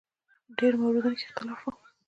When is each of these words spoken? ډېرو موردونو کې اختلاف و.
ډېرو 0.57 0.75
موردونو 0.83 1.11
کې 1.19 1.25
اختلاف 1.27 1.59
و. 1.63 1.67